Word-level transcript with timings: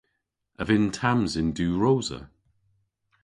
A 0.61 0.63
vynn 0.67 0.89
Tamsyn 0.99 1.49
diwrosa? 1.57 2.19